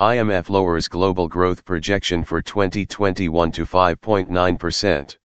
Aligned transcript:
IMF 0.00 0.48
lowers 0.50 0.86
global 0.86 1.28
growth 1.28 1.64
projection 1.64 2.24
for 2.24 2.42
2021 2.42 3.52
to 3.52 3.64
5.9%. 3.64 5.16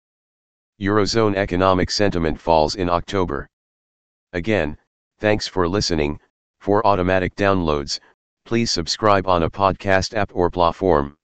Eurozone 0.80 1.36
economic 1.36 1.92
sentiment 1.92 2.40
falls 2.40 2.76
in 2.76 2.90
October. 2.90 3.50
Again, 4.32 4.78
thanks 5.20 5.48
for 5.48 5.68
listening. 5.68 6.20
For 6.60 6.86
automatic 6.88 7.36
downloads, 7.36 8.00
please 8.46 8.72
subscribe 8.72 9.28
on 9.28 9.44
a 9.44 9.50
podcast 9.50 10.16
app 10.16 10.32
or 10.34 10.50
platform. 10.50 11.19